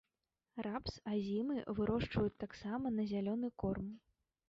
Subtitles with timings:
[0.67, 3.97] Рапс азімы вырошчваюць таксама на зялёны корм.